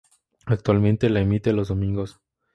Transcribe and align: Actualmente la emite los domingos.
Actualmente 0.47 1.11
la 1.11 1.21
emite 1.21 1.53
los 1.53 1.67
domingos. 1.67 2.19